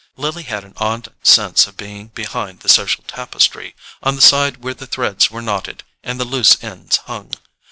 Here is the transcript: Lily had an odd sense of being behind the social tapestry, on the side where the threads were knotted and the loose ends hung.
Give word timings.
Lily 0.17 0.41
had 0.41 0.63
an 0.63 0.73
odd 0.77 1.13
sense 1.21 1.67
of 1.67 1.77
being 1.77 2.07
behind 2.07 2.61
the 2.61 2.69
social 2.69 3.03
tapestry, 3.03 3.75
on 4.01 4.15
the 4.15 4.21
side 4.23 4.57
where 4.63 4.73
the 4.73 4.87
threads 4.87 5.29
were 5.29 5.43
knotted 5.43 5.83
and 6.03 6.19
the 6.19 6.25
loose 6.25 6.57
ends 6.63 6.97
hung. 7.05 7.33